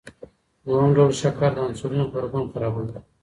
دویم 0.65 0.91
ډول 0.97 1.11
شکر 1.21 1.49
د 1.53 1.57
انسولین 1.67 2.03
غبرګون 2.05 2.45
خرابوي. 2.51 2.97